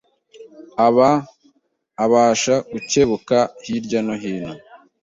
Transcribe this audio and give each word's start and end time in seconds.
aba 0.87 1.09
abasha 2.03 2.55
gucyebuka 2.71 3.37
hirya 3.65 3.99
no 4.05 4.15
hino, 4.21 4.51